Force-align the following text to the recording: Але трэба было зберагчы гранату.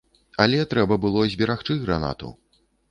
Але 0.45 0.61
трэба 0.71 0.99
было 1.05 1.29
зберагчы 1.35 1.81
гранату. 1.87 2.37